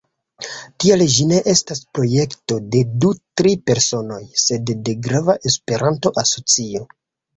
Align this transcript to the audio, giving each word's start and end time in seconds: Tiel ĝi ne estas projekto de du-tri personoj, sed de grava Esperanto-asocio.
Tiel 0.83 1.01
ĝi 1.15 1.25
ne 1.31 1.41
estas 1.51 1.81
projekto 1.97 2.57
de 2.75 2.81
du-tri 3.05 3.53
personoj, 3.73 4.19
sed 4.45 4.75
de 4.89 4.97
grava 5.09 5.37
Esperanto-asocio. 5.53 6.87